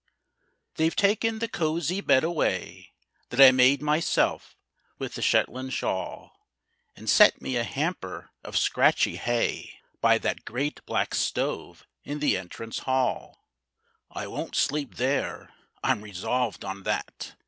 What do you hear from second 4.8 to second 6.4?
with the Shetland shawl,